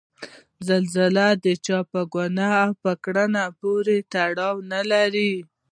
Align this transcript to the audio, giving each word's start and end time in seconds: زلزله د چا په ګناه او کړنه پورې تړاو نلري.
زلزله 0.67 1.27
د 1.43 1.45
چا 1.65 1.79
په 1.91 1.99
ګناه 2.13 2.57
او 2.65 2.71
کړنه 3.03 3.43
پورې 3.59 3.97
تړاو 4.13 4.55
نلري. 4.71 5.33